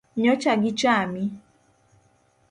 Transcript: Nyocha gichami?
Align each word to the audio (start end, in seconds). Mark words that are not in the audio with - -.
Nyocha 0.21 0.53
gichami? 0.63 1.23